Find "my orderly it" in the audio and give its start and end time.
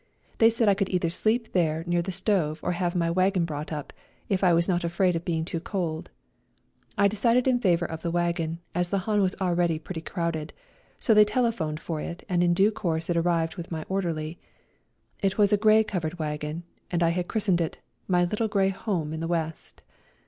13.71-15.37